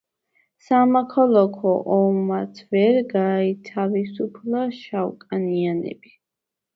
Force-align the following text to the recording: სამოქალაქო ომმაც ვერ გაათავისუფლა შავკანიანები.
სამოქალაქო 0.67 1.73
ომმაც 1.97 2.61
ვერ 2.75 2.97
გაათავისუფლა 3.11 4.63
შავკანიანები. 4.79 6.15